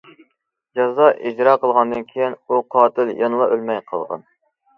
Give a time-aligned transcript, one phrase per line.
[0.77, 4.27] جازا ئىجرا قىلىنغاندىن كېيىن، ئۇ قاتىل يەنىلا ئۆلمەي قالغان.